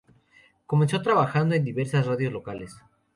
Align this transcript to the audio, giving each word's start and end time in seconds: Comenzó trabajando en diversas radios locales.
Comenzó 0.65 1.03
trabajando 1.03 1.53
en 1.53 1.63
diversas 1.63 2.07
radios 2.07 2.33
locales. 2.33 2.75